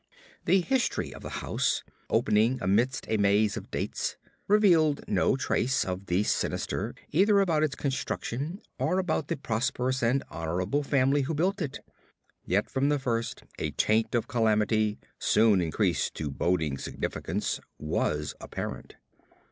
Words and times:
The 0.45 0.61
history 0.61 1.13
of 1.13 1.21
the 1.21 1.29
house, 1.45 1.83
opening 2.09 2.57
amidst 2.59 3.05
a 3.07 3.17
maze 3.17 3.55
of 3.55 3.69
dates, 3.69 4.17
revealed 4.47 5.05
no 5.07 5.35
trace 5.35 5.85
of 5.85 6.07
the 6.07 6.23
sinister 6.23 6.95
either 7.11 7.39
about 7.39 7.61
its 7.61 7.75
construction 7.75 8.63
or 8.79 8.97
about 8.97 9.27
the 9.27 9.37
prosperous 9.37 10.01
and 10.01 10.23
honorable 10.31 10.81
family 10.81 11.21
who 11.21 11.35
built 11.35 11.61
it. 11.61 11.81
Yet 12.43 12.67
from 12.67 12.89
the 12.89 12.97
first 12.97 13.43
a 13.59 13.69
taint 13.69 14.15
of 14.15 14.27
calamity, 14.27 14.97
soon 15.19 15.61
increased 15.61 16.15
to 16.15 16.31
boding 16.31 16.79
significance, 16.79 17.59
was 17.77 18.33
apparent. 18.41 18.95